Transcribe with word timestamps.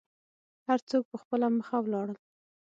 هر 0.67 0.79
څوک 0.89 1.03
په 1.11 1.17
خپله 1.21 1.47
مخه 1.57 1.77
ولاړل. 1.81 2.17